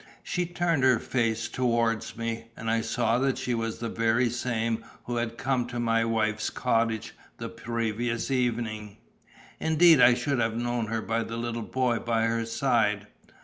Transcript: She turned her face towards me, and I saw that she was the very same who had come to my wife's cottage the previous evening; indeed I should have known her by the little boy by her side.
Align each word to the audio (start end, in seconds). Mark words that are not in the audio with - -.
She 0.23 0.47
turned 0.47 0.81
her 0.83 0.97
face 0.97 1.47
towards 1.47 2.17
me, 2.17 2.45
and 2.57 2.71
I 2.71 2.81
saw 2.81 3.19
that 3.19 3.37
she 3.37 3.53
was 3.53 3.77
the 3.77 3.87
very 3.87 4.31
same 4.31 4.83
who 5.03 5.17
had 5.17 5.37
come 5.37 5.67
to 5.67 5.79
my 5.79 6.03
wife's 6.05 6.49
cottage 6.49 7.13
the 7.37 7.49
previous 7.49 8.31
evening; 8.31 8.97
indeed 9.59 10.01
I 10.01 10.15
should 10.15 10.39
have 10.39 10.55
known 10.57 10.87
her 10.87 11.03
by 11.03 11.21
the 11.21 11.37
little 11.37 11.61
boy 11.61 11.99
by 11.99 12.23
her 12.23 12.47
side. 12.47 13.05